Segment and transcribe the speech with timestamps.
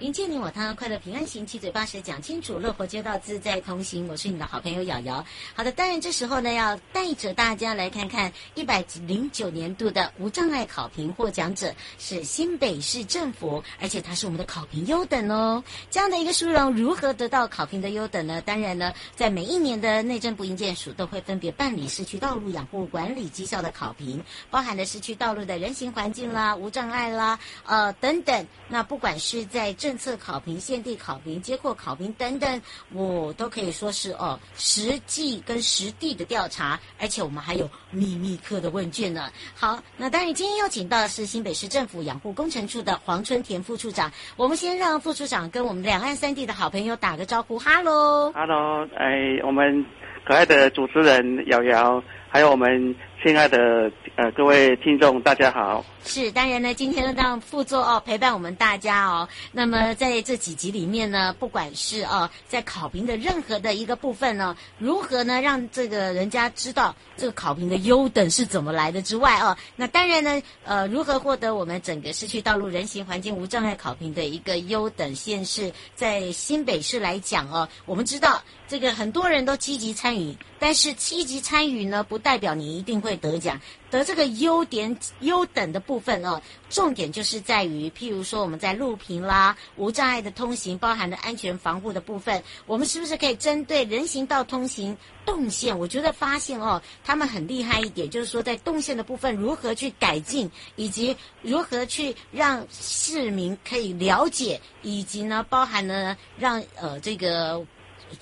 [0.00, 4.08] 迎接你我他，快乐平安行，七嘴八舌讲清楚，乐活街道自在同行。
[4.08, 5.22] 我是你的好朋友瑶瑶。
[5.54, 15.62] 好的，当然这时候呢，要带着大家来看看一百零九年度的无障碍考评获奖者是新北市政府，而且他是我们的考评优等哦。
[15.90, 18.40] 这样的一个殊荣，如何得到考评的优等呢？
[18.40, 28.46] 当然呢，在每一年的内政部营建署都会分别办理市区道路养护管理绩效的考评，包含了市区道路的人行环境啦、无障碍啦、呃等等。
[28.66, 39.28] 那不管是在政政策考评、现地考评、结果考评等等，我都可以说是哦，实际跟实地的调查，而且我们还有秘密课的问卷呢。
[39.52, 44.12] 好，那当然今天邀请到的是新北市政府养护工程处的黄春田副处长。
[44.36, 49.84] 我们先让副处长跟我们两岸三地的好朋友打个招呼，哈喽，哈喽，哎，我们
[50.24, 52.94] 可爱的主持人瑶瑶，还有我们。
[53.22, 55.84] 亲爱的呃各位听众，大家好。
[56.02, 59.28] 是，当然呢，今天呢让副座哦陪伴我们大家哦。
[59.52, 83.10] 那么在这几集里面呢，不管是哦在考评的任何的一个部分呢，如何呢让这个人家知道这个考评的优等是怎么来的之外哦，那当然呢呃如何获得我们整个市区道路人行环境无障碍考评的一个优等县市，在新北市来讲哦，我们知道这个很多人都积极参与，但是积极参与呢不代表你一定会。
[83.16, 83.60] 得奖，
[83.90, 95.76] 得这个优点优等的部分哦，重点就是在于，譬如说我们在路平啦、无障碍的通行，包含的安全防护的部分，我们是不是可以针对人行道通行动线？
[95.76, 107.60] 我觉得发现哦，他们很厉害一点，就是说在动线的部分如何去改进，以及如何去让市民可以了解，以及呢，包含呢让呃这个。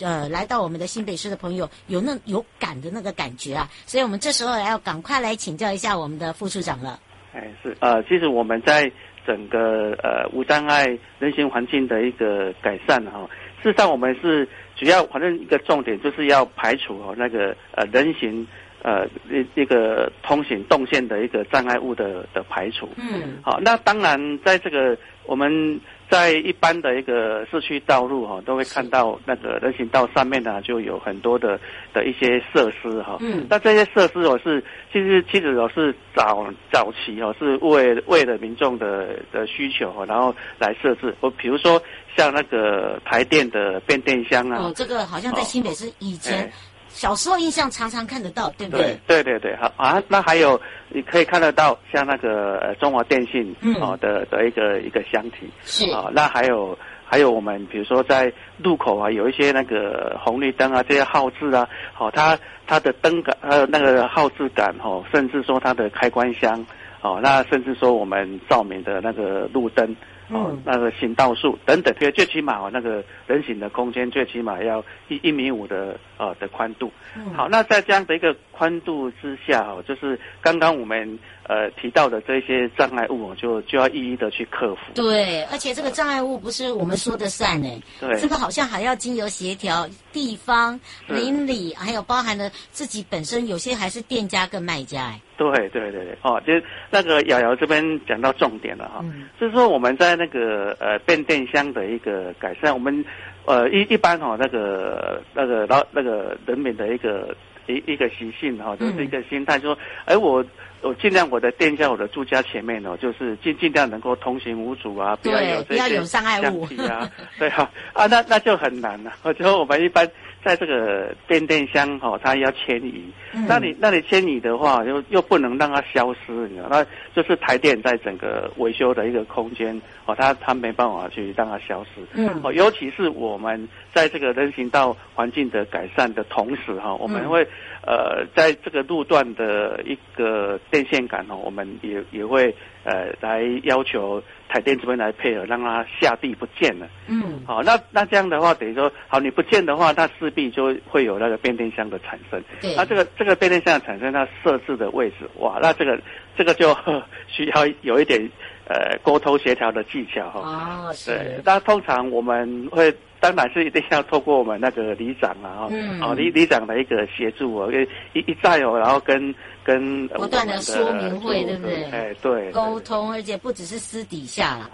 [0.00, 6.98] 呃，来到我们的新北市的朋友有那有感的那个感觉啊，所以我们这时候要赶快来请教一下我们的副处长了。
[7.32, 8.90] 哎，是呃，其实我们在
[9.26, 10.86] 整个呃无障碍
[11.18, 13.30] 人行环境的一个改善哈、哦，
[13.62, 18.46] 事实上我们是主要反正一个重点就是要排除哦那个呃人行
[18.82, 22.88] 呃一一个通行动线的一个障碍物的的排除。
[22.96, 25.80] 嗯，好，那当然在这个我们。
[26.10, 31.58] 在一般的一个市区道路哈，都会看到那个人行道上面呢，就有很多的
[31.92, 33.18] 的一些设施哈。
[33.20, 33.46] 嗯。
[33.48, 41.14] 那这些设施我是，其实其实我是早早期哦是为为了民众的的需求哈，然后来设置。
[41.20, 41.80] 我比如说
[42.16, 44.58] 像那个台电的变电箱啊。
[44.62, 46.50] 哦，这个好像在新北市以前。
[46.98, 48.98] 哦小时候印象常常看得到，对不对？
[49.06, 50.02] 对对对对，好啊。
[50.08, 56.10] 那还有你可以看得到，像那个呃中华电信哦的、嗯、的一个一个箱体是啊。
[56.12, 62.36] 那还有还有我们比如说在路口啊，有一些那个红绿灯啊，这些号志啊，好、哦，它
[62.66, 66.66] 它的灯杆呃那个号志杆哦，甚至说它的开关箱
[67.00, 69.94] 哦，那甚至说我们照明的那个路灯。
[70.30, 76.92] 哦，那个行道树等等，最最起码哦，那个人行的空间最起码要一一米五的呃的宽度。
[77.34, 84.80] 好，那在这样的一个宽度之下哦，就是刚刚我们呃提到的这些障碍物，就就要一一的去克服。
[84.94, 95.20] 对，而且这个障碍物不是我们说的算呢，对，这个好像还要经由协调地方邻里，还有包含了自己本身，有些还是店家跟卖家哎。
[95.38, 103.02] 对对对对，哦，就是那个瑶瑶这边讲到重点了哈，嗯、就是说我们在那个呃变电箱的一个改善，我们
[103.46, 107.34] 呃一一般哈、哦、那个那个老那个人民的一个
[107.66, 110.44] 一一个习性哈，就是一个心态，说，哎我。
[110.82, 116.64] 我尽量我的店家、我的住家前面哦，就是尽尽量能够通行无阻啊，不要有这些障碍物。
[116.88, 119.12] 啊，对哈啊，那那就很难了。
[119.22, 120.08] 我觉得我们一般
[120.44, 132.00] 在这个变电箱哈，它要迁移，嗯、那你那你迁移的话，又又不能让它消失，你知道，那就是台电在整个维修的一个空间哦，它它没办法去让它消失。
[132.14, 137.46] 嗯，哦，尤其是我们在这个人行道环境的改善的同时哈，我们会。
[137.80, 142.54] 呃，在这个路段的一个电线杆哦，我们也也会
[142.84, 146.86] 呃来要求台电这边来配合，让它下地不见了。
[147.06, 152.42] 嗯，好，那那这样的话，等于说，好，你不见的话，它势必就会有那个变电箱的产生。
[152.60, 155.98] 对，那这个这个变电箱的产生，它设置的位置，哇，那这个
[156.36, 156.76] 这个就
[157.26, 158.20] 需要有一点
[158.66, 160.40] 呃沟通协调的技巧哈。
[160.40, 161.12] 哦，是。
[161.12, 162.94] 对，那通常我们会。
[163.20, 167.70] 当然是一定要透过我们那个里长啊，嗯，哦，里里长的一个协助哦，
[168.12, 169.34] 一一再有，然后跟
[169.64, 171.84] 跟不断的说明会，对不对？
[171.90, 174.70] 哎，对，沟通，而且不只是私底下了。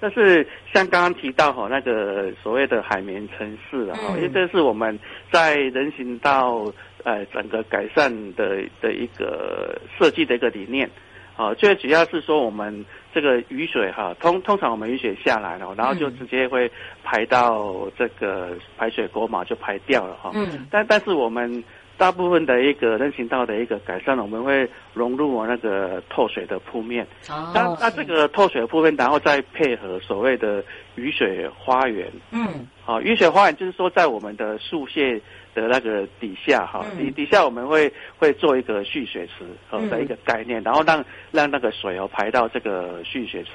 [0.00, 4.96] 但是像刚刚提到哈，那个所谓的海绵城市啊，因为这是我们
[5.32, 6.72] 在人行道
[7.02, 10.88] 呃整个改善的的一个设计的一个理念。
[11.36, 12.84] 啊，最主要是说我们
[13.20, 16.70] 这个雨水哈，通通常我们雨水下来了，然后就直接会
[17.02, 20.30] 排到这个排水沟嘛，就排掉了哈。
[20.34, 20.66] 嗯。
[20.70, 21.64] 但但是我们
[21.96, 27.04] 大部分的一个人行道的一个改善，我们会融入我那个透水的铺面。
[27.28, 27.50] 哦。
[27.52, 30.62] 那那这个透水的铺面，然后再配合所谓的
[30.94, 32.06] 雨水花园。
[32.30, 32.68] 嗯。
[32.84, 35.20] 好，雨水花园就是说在我们的树屑。
[35.54, 43.50] 的那个底下哈，底底下我们会会做一个蓄水池哦的一个概念，然后让让那个水哦排到这个蓄水池，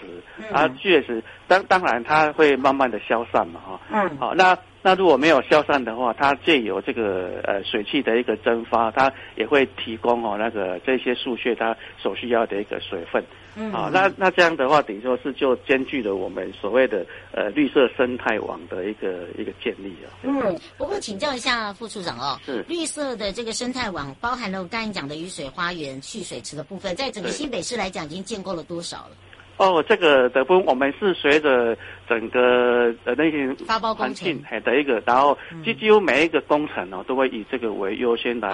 [0.54, 13.24] 啊蓄水池当当然它会慢慢的消散嘛哈，嗯，好那那如果没有消散的话，它借由这个呃水汽的一个蒸发，它也会提供哦那个这些树穴它所需要的一个水分。
[13.56, 20.10] 嗯，好，那那这样的话，等于说是就兼具了我们所谓的呃绿色生态网的一个一个建立啊。
[20.24, 29.12] 嗯，不过请教一下副处长哦，是绿色的这个生态网包含了我刚才讲的雨水花园、蓄水池的部分，在整个新北市来讲，已经建构了多少了？
[29.64, 31.78] 哦，这个的部分我们是随着
[32.08, 33.48] 整个呃那些
[33.96, 38.52] 环境的一个，然后几几乎每一个工程哦，都会以这个为优先来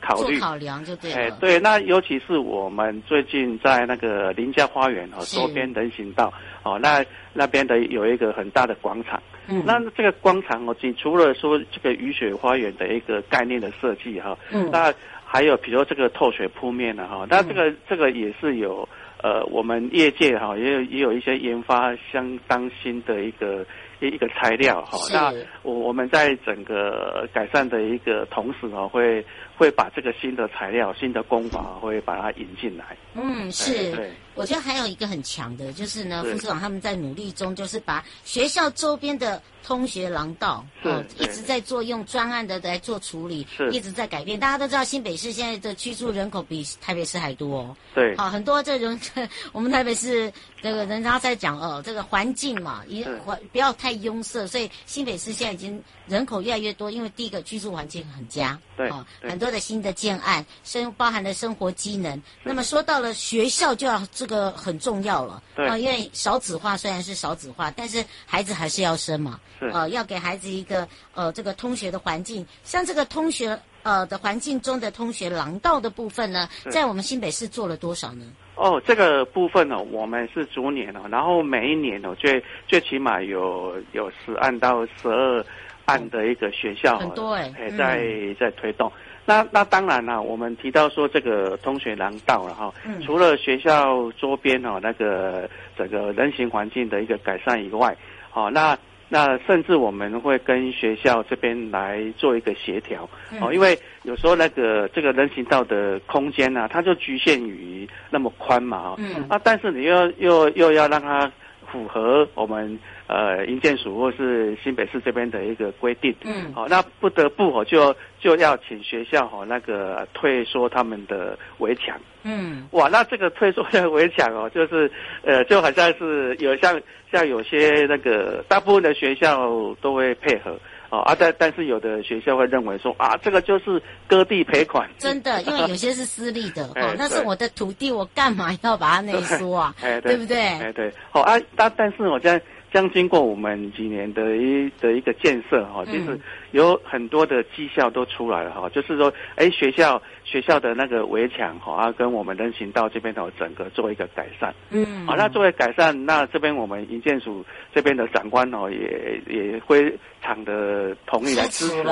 [0.00, 1.16] 考虑、哦、考量，就对了。
[1.16, 6.32] 哎，对，那尤其是我们最近在那个林家花园哦周边人行道
[6.62, 14.92] 哦，那那边的有一个很大的广场，嗯，那这个广场哦，除了说这个雨雪花园的一个概念的设计哈，嗯，那
[15.24, 18.88] 还有比如说这个透水铺面呢哈，那这个这个也是有。
[19.22, 23.64] 呃，我们业界哈也有也有一些研发相当新的一个
[24.00, 25.32] 一一个材料哈，那
[25.62, 29.24] 我我们在整个改善的一个同时呢，会
[29.56, 32.96] 会把这个新的材料、新的工法会把它引进来。
[33.14, 33.94] 嗯，是。
[33.94, 34.10] 对。
[34.34, 44.38] 我觉得还有一个很强的，就是呢，副市长他们在努力中，就是把学校周边的通学廊道，哦，一直在做用专案的来做处理，一直在改变。
[44.38, 47.76] 大家都知道，新北市现在的居住人口比台北市还多哦。
[47.94, 48.98] 对，好，很多这种
[49.52, 58.90] 我们台北市这个人家在讲哦，这个环境嘛，一环不要太拥塞，所以新北市现在已经人口越来越多，因为第一个居住环境很佳，对，
[59.22, 62.22] 很多的新的建案，生包含了生活机能。
[62.42, 64.00] 那么说到了学校，就要。
[64.12, 78.26] 这个很重要了，对啊，因为少子化虽然是少子化，但是孩子还是要生嘛，是呃，要给孩子一个呃这个通学的环境，像这个通学呃的环境中的通学廊道的部分呢，在我们新北市做了多少呢？
[78.54, 85.44] 哦，这个部分呢，我们是逐年哦，然后每一年哦，最最起码有有十案到十二
[85.86, 88.90] 案的一个学校，很多哎，在、嗯、在推动。
[89.24, 95.48] 那那当然了，我们提到说这个通学廊道了哈，嗯、除了学校周边哦那个
[95.78, 97.96] 整个人行环境的一个改善以外，
[98.30, 98.76] 好，那
[99.08, 103.04] 那甚至我们会跟学校这边来做一个协调，
[103.40, 111.30] 哦、嗯，因为有时候那个这个人行道的空间呢、啊，它就局限于那么宽嘛，嗯，啊，但是你又又又要让它
[111.70, 112.76] 符合我们。
[113.08, 124.90] 呃，营建署或是新北市这边的一个规定，嗯，好、哦，那不得不哦，就就要请学校哈、哦、那个退缩他们的围墙，嗯，哇，那这个退缩的围墙哦，就是
[125.24, 126.80] 呃，就好像是有像
[127.10, 129.50] 像有些那个大部分的学校
[129.82, 139.74] 都会配合，哦啊，但但是有的学校会认为说啊，这个就是割地赔款，真的，因为有些是私立的， 哦，那是我的土地，我干嘛要把它内缩啊？
[139.82, 140.38] 哎，对不对？
[140.38, 142.42] 哎，对，好啊，但但是我现在。
[142.72, 146.18] 将经过我们几年的一的一个建设哈，其实
[146.52, 161.82] 有很多的绩效都出来了哈，就是说，哎，学校学校的那个围墙哈啊，跟我们人行道这边的整个做一个改善，嗯，好，那作为改善，那这边我们营建署这边的长官哦，也也非常的同意来支持，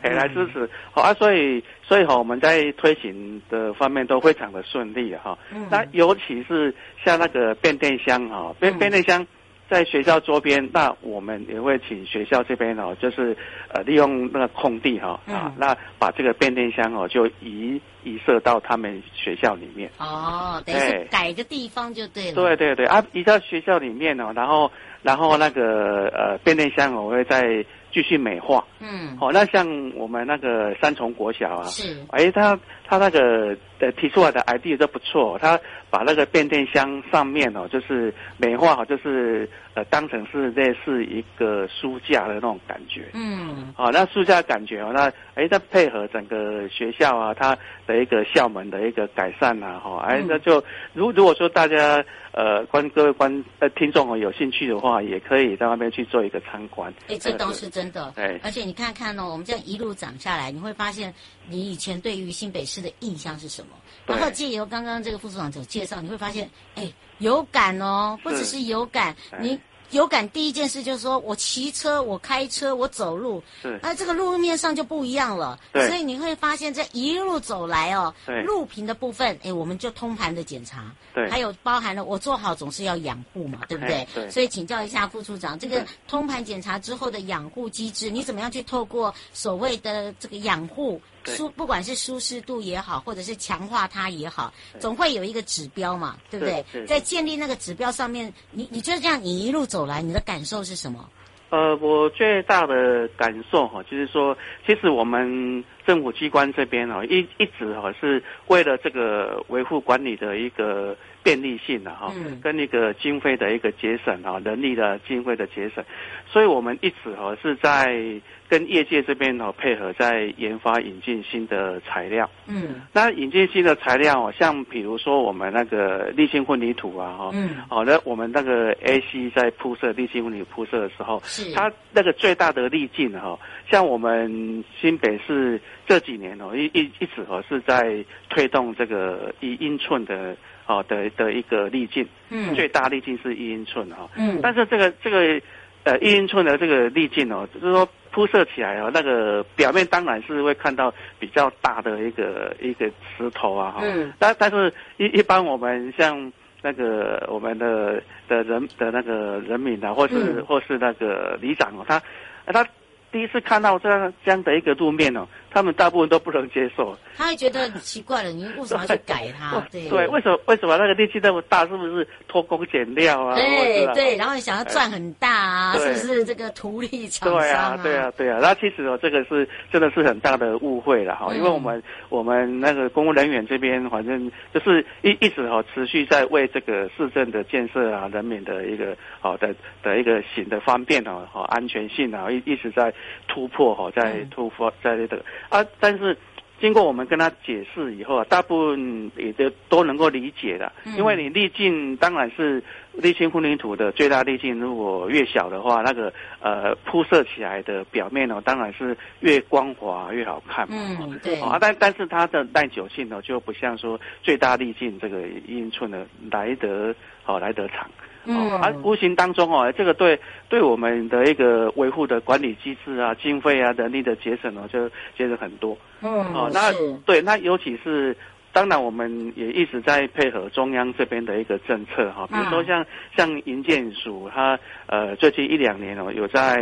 [0.00, 5.66] 哎，来支持，好啊，所以所以哈，我们在推行的方面都非常的顺利哈，嗯。
[5.70, 9.26] 那尤其是像那个变电箱哈，变变电箱。
[9.70, 13.36] 在学校周边，那我们也会请学校这边哦，就是
[13.72, 19.88] 呃利用那个空地哈啊，嗯、那把这个变电箱哦就移移设到他们学校里面。
[19.98, 22.34] 哦，等于是改个地方就对了。
[22.34, 24.68] 对对对啊，移到学校里面哦，然后
[25.02, 28.64] 然后那个呃变电箱我会再继续美化。
[28.80, 29.16] 嗯。
[29.16, 32.58] 好、哦，那像我们那个三重国小啊，是，哎，他
[32.90, 35.58] 他那个呃提出来的 idea 都不错，他。
[35.92, 43.08] 把那个变电箱上面哦，就是美化好，就是呃，当成是类似一个书架的那种感觉。
[43.12, 56.94] 嗯，好，那书架感觉哦，那哎，再配合整个学校啊，它的一个校门的一个改善呐，哈，哎，那就如如果说大家呃观各位观呃听众哦有兴趣的话，也可以到那边去做一个参观。
[57.08, 58.12] 哎，这都是真的。
[58.14, 61.12] 对，而且你看看哦，我们这样一路长下来，你会发现
[61.48, 63.76] 你以前对于新北市的印象是什么？
[64.06, 69.58] 然后借由刚刚这个副处长所介绍，你会发现，哎，有感哦，不只是有感，你。
[69.90, 75.58] 有感第一件事就是说，我骑车，我开车，我走路，是，那这个路面上就不一样了。
[75.72, 80.94] 对，所以你会发现这一路走来哦，对，路平的部分，哎，我们就通盘的检查。
[81.12, 84.06] 对，还有包含了我做好总是要养护嘛，对不对？
[84.14, 84.30] 对。
[84.30, 91.02] 所以请教一下副处长，这个通盘检查之后的养护机制，你怎么样去透过所谓的这个养护？
[91.26, 96.86] 舒不管是舒适度也好，或者是强化它也好，总会有一个指标嘛，对不对？
[96.86, 101.08] 在建立那个指标上面，你你觉得这样，你一路走来，你的感受是什么？
[101.50, 115.84] 呃，我最大的感受哈，就是说，其实我们政府机关这边哦，一一直哈是为了这个维护管理的一个便利性的哈，跟那个经费的一个节省啊，人力的经费的节省，
[116.30, 118.20] 所以我们一直哈是在。
[118.50, 122.28] 跟业界这边哦配合，在研发引进新的材料。
[122.48, 133.38] 嗯，那引进新的材料哦，像比如说我们那个沥青混凝土啊，哈，嗯，好，那我们那个 AC 在铺设沥青混凝土铺设的时候，是它那个最大的力径哈，
[133.70, 145.40] 像我们新北市这几年哦，一一一直哦是在推动这个一英寸的哦的的一个力径，嗯，最大力径是一英寸哈，嗯，但是这个这个
[145.84, 147.88] 呃一英寸的这个力径哦，就是说。
[148.12, 152.86] 铺设起来哦，那个表面当然是会看到比较大的一个一个
[153.16, 162.02] 石头啊哈，嗯，但但是一一般我们像那个我们的的人的那个人民啊，或是、嗯、或是那个里长哦，他
[162.46, 162.66] 他
[163.12, 165.26] 第一次看到这样这样的一个路面哦。
[165.52, 169.60] 他们大部分都不能接受，他会觉得很奇怪了，你为什么要去改它？
[169.68, 171.66] 对对，为什么为什么那个力气那么大？
[171.66, 173.34] 是不是偷工减料啊？
[173.34, 175.76] 对对，然后你想要赚很大啊？
[175.76, 177.40] 是不是这个图利厂商？
[177.40, 189.52] 对啊对啊对啊，那其实哦，这个是真的是很大的误会了哈，因为我们我们那个公务人员这边，反正就是一一直哦持续在为这个市政的建设啊、人民的一个好的
[189.82, 192.94] 的一个行的方便啊、好安全性啊，一一直在
[193.28, 195.24] 突破哈，在突破在这个。
[195.48, 196.16] 啊，但是
[196.60, 200.70] 经过我们跟他解释以后啊，大部分也都都能够理解的。
[200.96, 202.62] 因为你力径当然是
[203.00, 210.76] 沥青混凝土的最大力径，如果越小的话，那个呃铺设起来的表面呢，当然是越光滑越好看嘛。
[211.00, 211.40] 嗯，对。
[211.40, 217.90] 啊，但但是它的耐久性呢，就不像说最大力径这个一英寸的来得好来得长。
[218.26, 225.76] 嗯，而无形当中哦，这个对对我们的一个维护的管理机制啊、经费啊、人力的节省哦，就节省很多。
[226.02, 226.70] 嗯，哦，那
[227.06, 228.14] 对，那尤其是
[228.52, 232.84] 当然，我们也一直在配合中央这边的一个政策哈，比如说像
[233.16, 236.60] 像银建署，它呃最近一两年哦，有在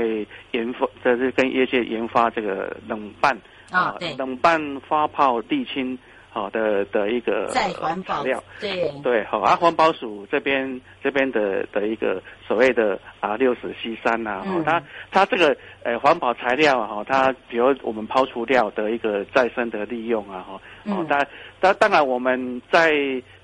[0.53, 3.37] 研发，就是跟业界研发这个冷拌
[3.73, 5.99] 啊，对，冷拌发泡沥青。
[6.31, 7.69] 好的的一个材
[8.25, 8.91] 料，对。
[9.03, 20.61] 对好啊，环保署这边这边的的一个所谓的啊六十 C 三呐，哦，它它这个呃环保材料哈，它比如我们抛除掉的一个再生的利用啊哈，
[20.93, 21.27] 哦，它
[21.61, 22.93] 它当然我们在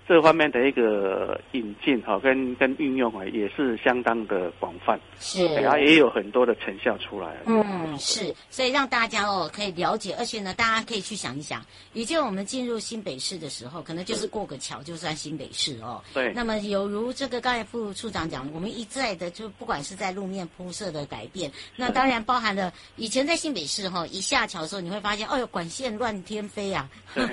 [0.07, 7.35] 这方面的一个引进哈，跟跟运用啊，也是相当的广泛，是，然后也有很多的成效出来。
[7.47, 16.03] 嗯，是，所以让大家哦可以了解，而且呢，大家可以去想一想，以前我们进入新北市的时候，可能就是过个桥就算新北市哦。
[16.13, 16.35] 对。
[16.35, 26.87] 那么有如这个刚才副处长讲，我们一再的就不管是在路面铺设的改变，那当然包含了以前在新北市哈、哦，一下桥的时候你会发现，哦哟，管线乱天飞啊，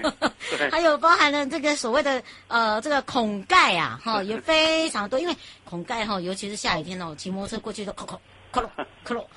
[0.72, 2.61] 还有包含了这个所谓的呃。
[2.62, 8.16] 呃，这个孔盖啊， 哈，也非常多，因为孔盖哈，尤其是下雨天哦，骑摩托车过去都咔咔
[8.52, 8.70] 咔咯
[9.04, 9.28] 咔咯，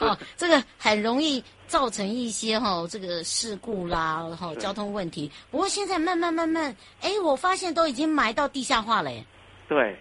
[0.00, 5.30] 哦， 这个很容易造成一些哈，这个事故啦，哈，交通问题。
[5.52, 9.24] 不过现在慢慢慢慢，哎，我发现都已经埋到地下化了耶。
[9.68, 9.96] 对，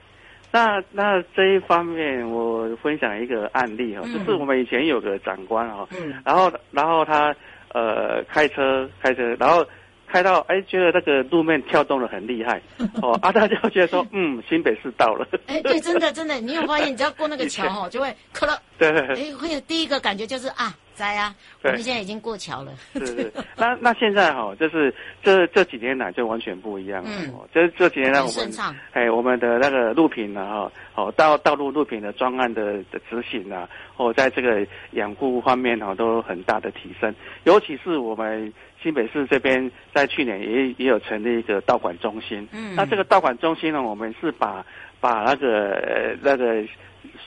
[0.49, 7.35] 那那这一方面，我分享一个案例哈，嗯、就是我们以前有个长官哈，嗯，然后然后他
[7.71, 9.63] 呃开车开车，然后。
[10.13, 12.61] 开到哎，觉得那个路面跳动的很厉害，
[13.01, 15.27] 哦，啊，大家就觉得说，嗯，新北市到了。
[15.47, 18.61] 哎，对，真的真的，你有发现， 你只要过那个桥哦，就会磕了。
[18.77, 18.89] 对。
[18.91, 20.71] 哎，会有第一个感觉就是啊。
[20.95, 22.71] 在啊，我们现在已经过桥了。
[22.93, 24.93] 是是，那那现在哈、哦，就是
[25.23, 27.09] 这这几年来就完全不一样了。
[27.11, 28.51] 嗯，这这几年来我们
[28.91, 33.67] 哎，我们的那个路平呢哈，哦道道路路平的专案的的执行啊，
[33.97, 37.11] 哦，在这个养护方面哈、哦，都很大的提升。
[37.45, 38.53] 尤其是我们
[38.83, 42.47] 新北市这边，在去年也也有成立一个道管中心。
[42.51, 44.63] 嗯，那这个道管中心呢，我们是把
[44.99, 46.63] 把那个那个。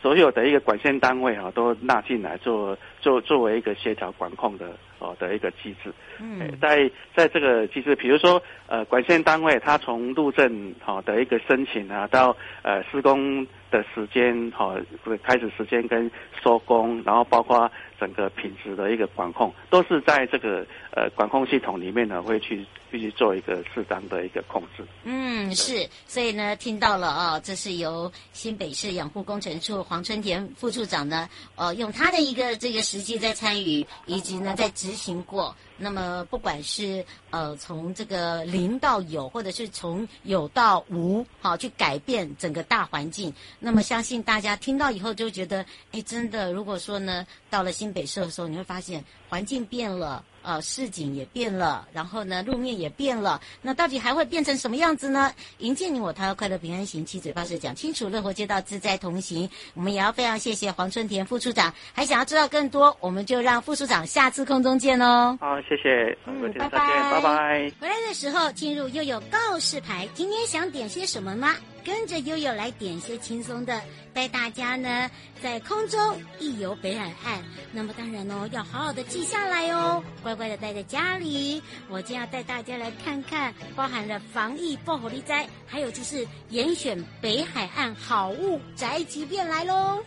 [0.01, 5.95] 所有的一个管线单位啊，都纳进来做做作为一个协调管控的哦的一个机制。
[6.19, 14.77] 嗯，在在这个机制，比如说呃管线单位，它从路政好的一个申请啊，到呃施工的时间好
[15.23, 16.11] 开始时间跟
[16.43, 17.71] 收工，然后包括
[18.01, 24.85] 整个品质的一个管控，都是在这个呃管控系统里面呢，会去必须做一个适当的一个控制。
[25.05, 35.55] 嗯，是，所以呢，听到了啊，这是由新北市养护工程处黄春田副处长呢，呃，用他的一个这个实直接在参与，以及呢在执行过。
[35.77, 43.31] 那么不管是呃从这个零到有，或者是从有到无，好去改变整个大环境。
[43.59, 50.25] 那么相信大家听到以后就觉得，哎，真的，如果说呢到了新北市的时候，你会发现环境变了。
[50.47, 55.33] 呃，市景也变了，然后呢，路面也变了，那到底还会变成什么样子呢？
[55.59, 59.51] 迎接你我他，快乐平安行，七嘴八舌讲清楚，乐活街道自在同行。
[59.75, 65.37] 我们也要非常谢谢黄春田副处长，还想要知道更多，我们就让副处长下次空中见哦。
[65.41, 66.79] 好，谢谢，嗯，拜拜，
[67.11, 67.73] 拜拜。
[67.81, 71.57] 回来的时候进入又有告示牌，今天想点些什么吗？
[71.87, 73.81] 跟着悠悠来点些轻松的，
[74.13, 75.09] 带大家呢
[75.41, 77.45] 在空中一游北海岸。
[77.71, 81.63] 那么当然哦，要好好的记下来哦，乖乖的待在家里。
[81.89, 90.03] 我将要带大家来看看，包含了防疫爆火力灾，还有就是严选北海岸好物宅急便来喽。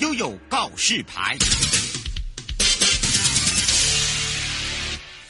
[0.00, 1.34] 悠悠告示牌。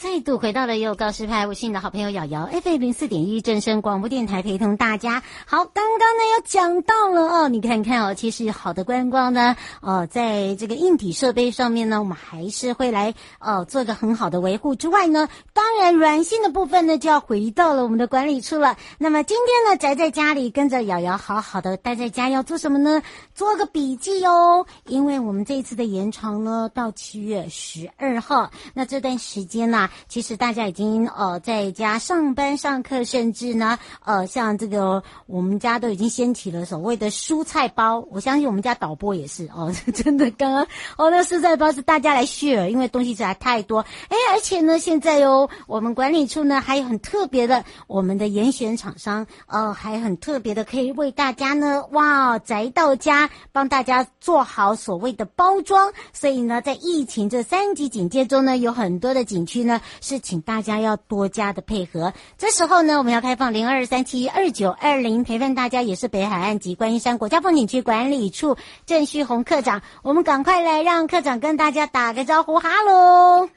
[0.06, 5.24] 再度回到了悠悠告示牌，我是你的好朋友瑶瑶，FM 零四点一正声广播电台陪同大家。
[5.46, 18.76] 好，刚刚呢又讲到了哦，你看看哦，其实好的观光呢，呃，在这个硬体设备上面呢，我们还是会来呃做个很好的维护之外呢，当然软性的部分呢就要回到了我们的管理处了。
[18.98, 23.02] 那么今天呢宅在家里跟着瑶瑶好好的待在家要做什么呢？
[23.34, 38.00] 做个笔记哦，因为我们这一次的延长呢到七月十二号，那这段时间呢、其实大家已经呃在家上班上课，甚至呢呃像这个我们家都已经掀起了所谓的蔬菜包。
[38.10, 43.80] 我相信我们家导播也是哦， 真的刚刚哦那蔬菜包是大家来 share，因为东西实在太多。
[44.08, 55.92] 哎，而且呢现在哟，我们管理处呢还有很特别的，我们的严选厂商呃还很特别的可以为大家呢哇宅到家帮大家做好所谓的包装。
[56.12, 59.75] 所以呢在疫情这三级警戒中呢，有很多的景区呢。
[60.00, 62.12] 是，请大家要多加的配合。
[62.36, 69.82] 这时候呢，我们要开放零二三七二九二零陪伴大家，也是北海岸及观音山国家风景区管理处郑旭红科长。
[70.02, 73.48] 我们赶快来让科长跟大家打个招呼，哈喽。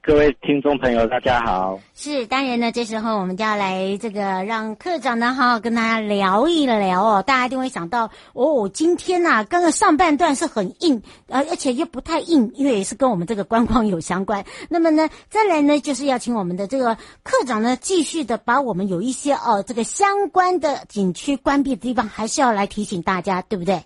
[0.00, 1.78] 各位听众朋友，大家好。
[1.94, 7.22] 是，当然呢，这时候我们就要来这个让科长呢，好好跟大家聊一聊哦。
[7.22, 14.44] 大家一定会想到，哦，今天呐、啊，刚刚上半段是很硬，呃，而且又不太硬，因为也是跟我们这个观光有相关。
[14.70, 23.82] 那么呢，再来呢，就是要请我们的这个科长呢，继续的把我们有一些哦，这个相关的景区关闭的地方，还是要来提醒大家，对不对？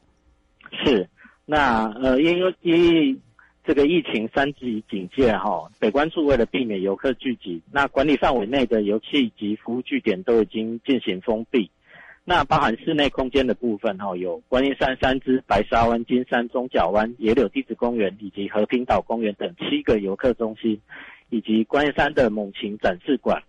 [0.84, 1.08] 是，
[1.44, 3.18] 那呃，因为因为。
[3.68, 11.70] 这个疫情三级警戒哈，北关处为了避免游客聚集，那管理范围内的游憩及服务据点都已经进行封闭。
[12.24, 20.80] 那包含室内空间的部分哈，有观音山三芝、白沙湾、金山中角湾、野柳地质公园以及和平岛公园等七个游客中心，
[21.28, 23.42] 以及观音山的猛禽展示馆、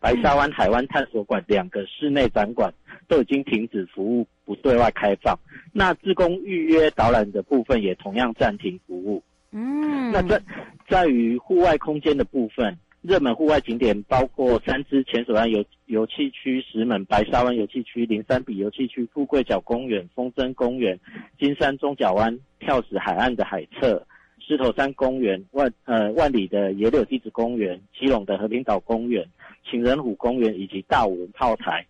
[0.00, 2.72] 白沙湾海湾探索馆两个室内展馆
[3.06, 5.38] 都已经停止服务，不对外开放。
[5.70, 9.22] 那自工预约导览的部分也同样暂停服务。
[9.52, 10.42] 嗯，那在
[10.88, 12.76] 在于户外空间的部分。
[13.02, 21.00] 热门户外景点包括三芝浅水湾游游憩区、石门白沙湾游憩区、林山比游憩区、富贵角公园、风筝公园、
[21.38, 24.06] 金山中角湾、跳石海岸的海侧、
[24.38, 29.26] 狮头山公园、万呃万里的野柳地质公园、基隆的和平岛公园、
[29.64, 31.82] 情人湖公园以及大武垦炮台。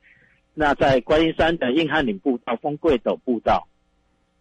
[0.54, 3.66] 那在观音山的硬汉岭步道、风柜斗步道、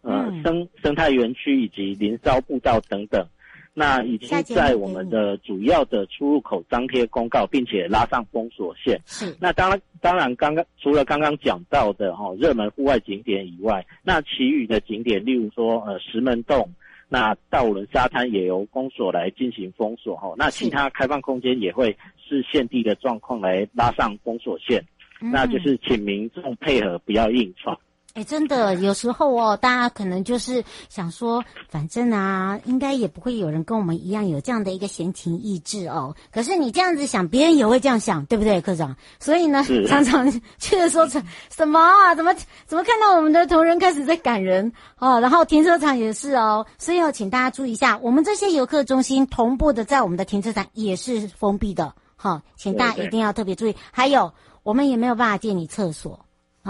[0.02, 3.26] 呃、嗯、生生态园区以及林梢步道等等。
[3.72, 9.00] 那已经在我们的主要的出入口张贴公告，并且拉上封锁线。
[9.06, 9.34] 是。
[9.40, 16.68] 那当然，当然，刚刚除了刚刚讲到的哈热门户外景点以外，那其余的景点，例如说呃石门洞，
[17.08, 20.34] 那大武仑沙滩也由公所来进行封锁哈。
[20.36, 21.96] 那其他开放空间也会
[22.28, 24.84] 视现地的状况来拉上封锁线。
[25.22, 25.30] 嗯。
[25.30, 27.78] 那就是请民众配合，不要硬闯。
[28.14, 36.16] 哎，真的，有时候哦，大家可能就是想说，反正啊，应该也不会有人跟我们一样有这样的一个闲情逸致哦。
[36.32, 38.96] 可是你这样子想，别人也会这样想，对不对，科长？
[39.20, 42.12] 所以呢， 常常去的时候，什么啊？
[42.16, 42.34] 怎么
[42.66, 45.20] 怎么看到我们的同仁开始在赶人哦？
[45.20, 53.76] 然后停车场也是哦，所以要请大家注意一下，我们这些游客中心同步的在我们的停车场也是封闭的，好、哦，请大家一定要特别注意。
[53.92, 56.18] 还有，我们也没有办法借你厕所。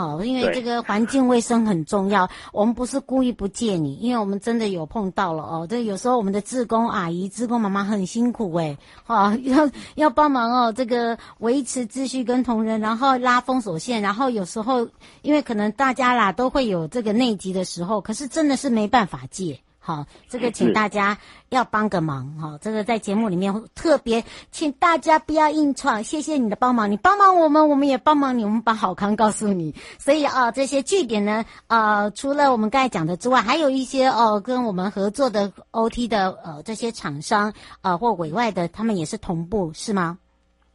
[0.00, 2.26] 好，因为这个环境卫生很重要。
[2.54, 5.66] 我们不是故意不借你，因为我们真的有碰到了哦。
[5.68, 14.88] 这有时候我们的志工阿姨、志工妈妈很辛苦诶，好，要要帮忙哦，这个维持秩序跟同仁，然后拉封锁线，然后有时候
[15.20, 19.60] 因为可能大家啦都会有这个内急的时候，可是真的是没办法借。
[19.90, 22.56] 好，这个请大家要帮个忙哈。
[22.62, 24.22] 这个在节目里面特别，
[24.52, 26.04] 请大家不要硬闯。
[26.04, 29.74] 谢谢你的帮忙，你帮忙我们，我们也帮忙你，我们把好康告诉你。
[29.98, 37.50] 所以啊，这些据点呢，呃，除了我们刚才讲的之外，还有一些哦，跟我们合作的 OT 的呃这些厂商
[37.80, 40.18] 啊、呃，或委外的，他们也是同步是吗？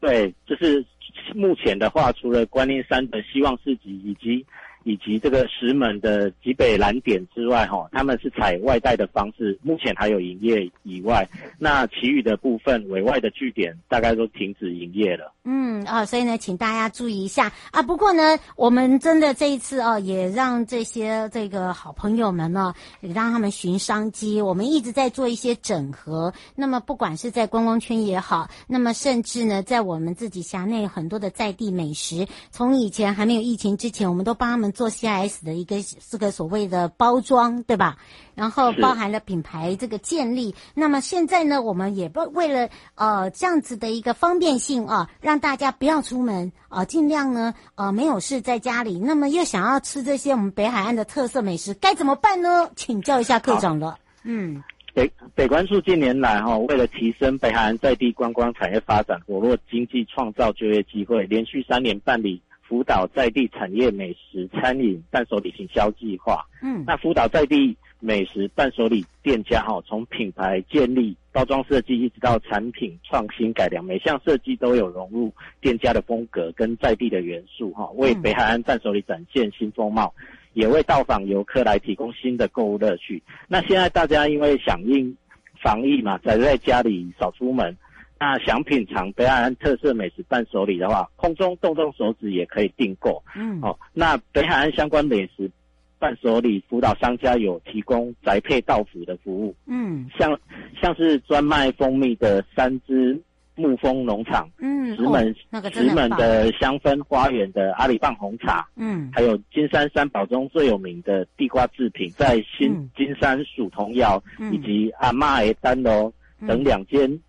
[0.02, 0.86] 对，就是
[1.34, 4.46] 目前的话，除了观音山的希望市集以及。
[4.86, 15.34] 以及这个石门的极北蓝点之外，哈，他们是采外带的方式，目前还有营业以外，那其余的部分委外的据点大概都停止营业了。
[15.44, 17.82] 嗯啊、所以呢，请大家注意一下啊。
[17.82, 22.72] 不过呢，我们真的这一次哦，也让这些这个好朋友们呢，
[23.02, 24.40] 也让他们寻商机。
[24.40, 26.32] 我们一直在做一些整合。
[26.56, 34.75] 那么不管是在观光圈也好，那么甚至呢，在我们自己辖内很多的在地美食，从以前还没有疫情之前，我们都帮他们。
[34.76, 35.78] 做 CIS 的一个
[36.12, 37.98] 这个所谓的包装，对吧？
[38.36, 40.54] 然后包含了品牌这个建立。
[40.76, 49.00] 那么现在呢，我们也不为了呃这样子的一个方便性啊，让大家不要出门啊，尽量呢呃没有事在家里。
[49.00, 52.70] 那么又想要吃这些我们北海岸的特色美食，该怎么办呢？
[52.76, 53.98] 请教一下科长了。
[54.24, 54.62] 嗯，
[54.94, 62.42] 北北关处近年来哈、哦，为了提升北海岸在地观光产业发展，活络经济，创造就业机会，连续三年办理。
[62.68, 80.12] 辅导在地产业美食餐饮伴手礼行销计划，嗯，那辅导在地美食伴手礼店家哈，从品牌建立、包装设计一直到产品创新改良，每项设计都有融入店家的风格跟在地的元素哈，为北海岸伴手礼展现新风貌，
[80.54, 83.22] 也为到访游客来提供新的购物乐趣。
[83.48, 85.16] 那现在大家因为响应
[85.62, 87.78] 防疫嘛，宅在家里少出门。
[88.18, 93.22] 那想品尝北海岸特色美食伴手礼的话，空中动动手指也可以订购。
[93.36, 95.52] 嗯，哦，那北海岸相关美食
[96.00, 99.54] 伴手礼辅导商家有提供宅配到府的服务。
[99.68, 100.40] 嗯，像
[100.82, 103.22] 像是专卖蜂蜜的三芝
[103.58, 114.24] 沐蜂农场，嗯，石门、哦那个、石门的香氛花园的阿里棒红茶，嗯，还有金山三宝中最有名的地瓜制品，在新、嗯、金山蜀童谣
[114.54, 116.12] 以及阿妈的丹楼
[116.48, 117.20] 等两间。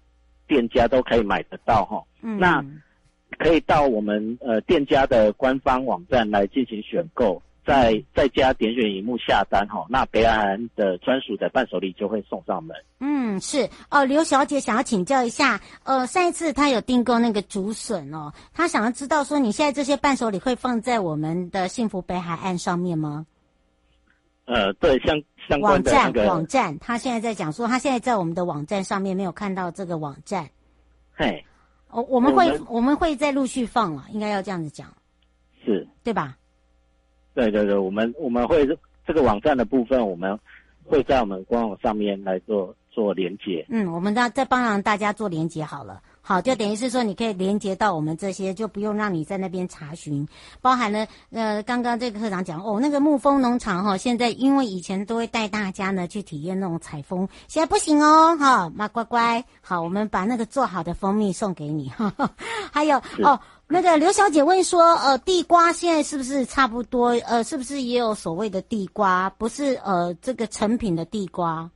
[0.46, 2.64] 店家都可以买得到哈，嗯，那
[3.38, 12.76] 可以到我们呃店家的官方网站来进行选购，在在家点选荧幕下单哈，那北海岸的专属的伴手礼就会送上门。
[13.00, 23.26] 嗯，是哦，刘小姐想要请教一下，呃，上一次她有订购那个竹笋哦，她想要知道说你现在这些伴手礼会放在我们的幸福北海岸上面吗？
[24.46, 30.48] 呃，对，像相关网的那个站网站，他现在在讲说，他现在在我们的网站上面没有看到这个网站。
[31.14, 31.44] 嘿，
[31.90, 34.92] 我我们会我们我们会再陆续放了，应该要这样子讲，
[35.64, 36.36] 是，对吧？
[37.34, 38.66] 对对对，我们我们会
[39.06, 40.38] 这个网站的部分，我们
[40.84, 43.64] 会在我们官网上面来做做连接。
[43.68, 46.02] 嗯，我们再再帮让大家做连接好了。
[46.28, 50.26] 好，就等于是说，你可以连接到我们这些，就不用让你在那边查询。
[50.60, 61.88] 包含了呃，刚刚这个课长讲哦，那个沐风农场哈，现在因为以前都会带大家呢去体验那种采蜂，现在不行哦，哈，妈乖乖，好，我们把那个做好的蜂蜜送给你。
[61.90, 62.28] 哈 哈
[62.72, 67.10] 还有哦，那个刘小姐问说，呃，地瓜现在是不是差不多？
[67.24, 69.30] 呃，是不是也有所谓的地瓜？
[69.30, 71.70] 不是呃，这个成品的地瓜。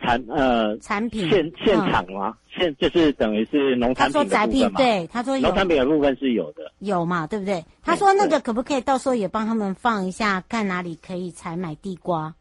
[0.00, 2.36] 产呃产品现现场吗？
[2.56, 4.38] 嗯、现就是等于是农产品的部分嘛。
[4.38, 7.64] 他说宅品对，他说有农产品的部分是有的，有嘛，对不对？
[7.82, 12.34] 他说那个可不可以到时候也帮他们放一下，看哪里可以采买地瓜？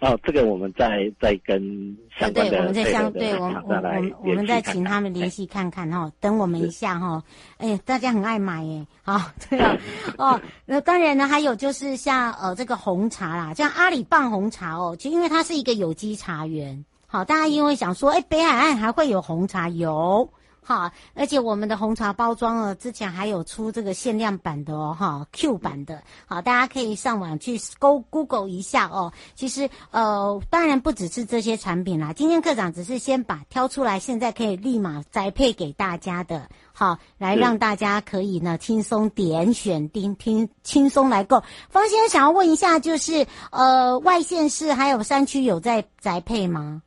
[0.00, 7.22] 哦，这个我们再再跟相关的对，我们再相对，我我们我们再请他们联系看看哈，等我们一下哈。
[7.56, 9.74] 哎，大家很爱买耶，好对啊，
[10.18, 20.28] 哦，那当然呢，还有就是像呃这个红茶啦，像阿里棒红茶哦，其实因为它是一个有机茶园，好，大家因为想说，哎，北海岸还会有红茶有。
[20.68, 29.12] 好，而且我们的红茶包装哦，之前还有出这个限量版的哦，哈，Q 版的，好，大家可以上网去勾 Google 一下哦。
[29.36, 32.12] 其实呃，当然不只是这些产品啦。
[32.12, 41.44] 今天课长只是先把挑出来，现在可以立马栽配给大家的，好，来让大家可以呢轻松点选听听，轻松来购。
[41.70, 46.82] 方先生想要问一下，就是呃，外县市还有山区有在宅配吗？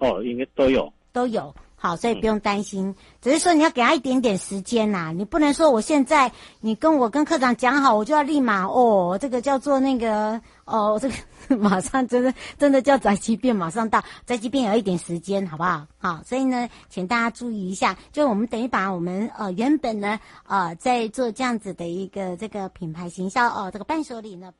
[0.00, 1.54] 哦，应该都有，都有。
[1.82, 11.14] 好，所以不用担心，嗯、只是说你要给他一点点时间呐、啊，你不能说我现在你跟我跟科长讲好，我就要立马哦，这个叫做那个哦，这个
[11.56, 15.86] 马上真的真的叫宅急便马上到，宅急便有一点时间，好不好？
[15.96, 24.52] 好，所以呢，请大家注意一下，就我们等于把我们呃原本呢呃在做这样子的一个这个品牌行销哦，这个伴手礼呢。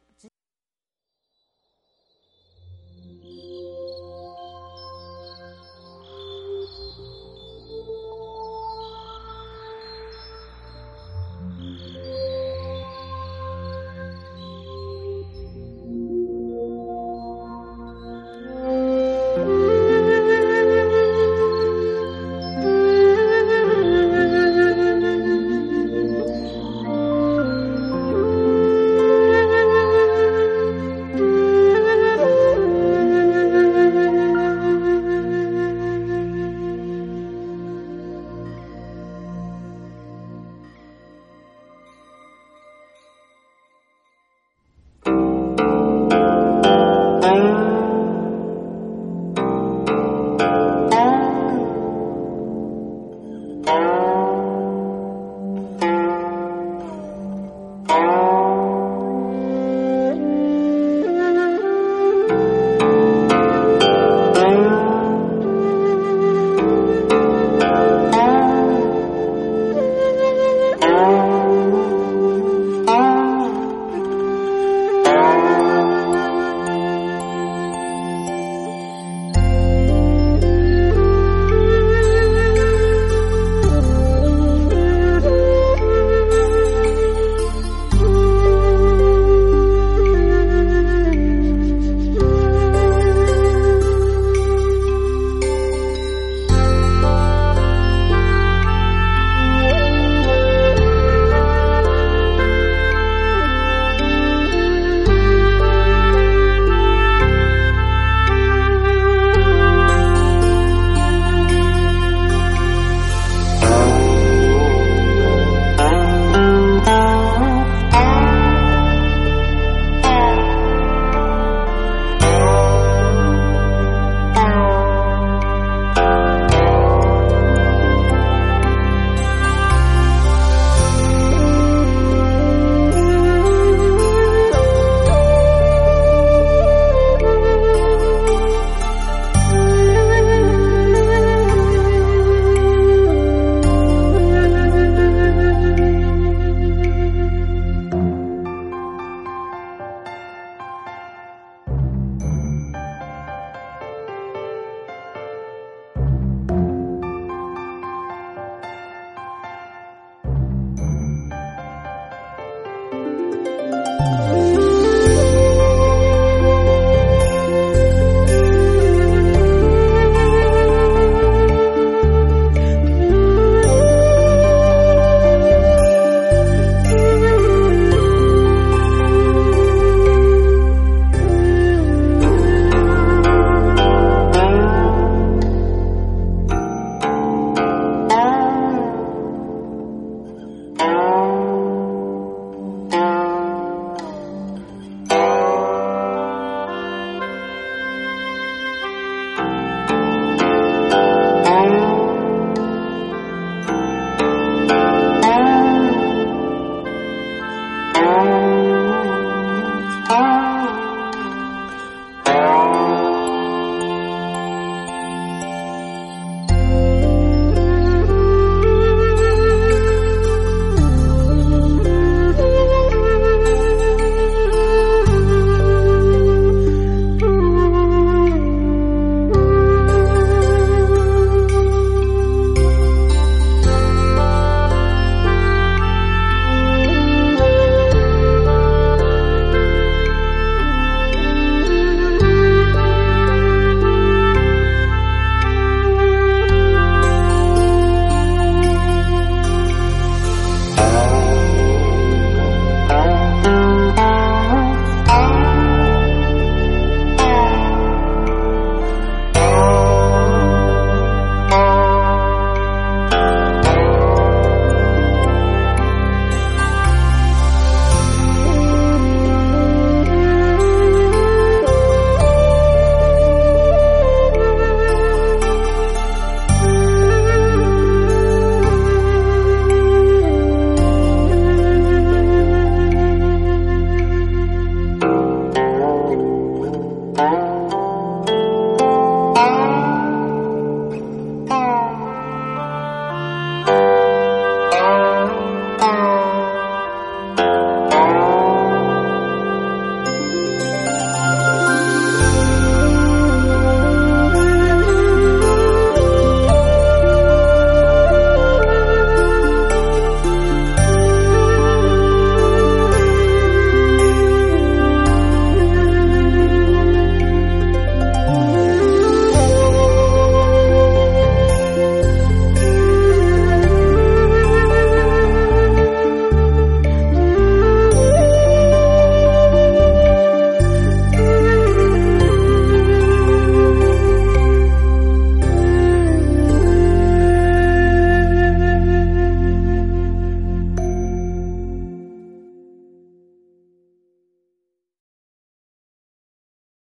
[287.23, 287.60] Oh.